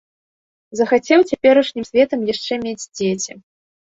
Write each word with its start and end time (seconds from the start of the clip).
Захацеў 0.79 1.19
цяперашнім 1.33 1.85
светам 1.89 2.19
яшчэ 2.33 2.53
мець 2.65 2.89
дзеці. 2.97 3.31